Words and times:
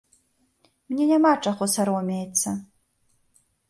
Мне 0.93 1.03
няма 1.13 1.33
чаго 1.45 1.63
саромеецца. 1.77 2.59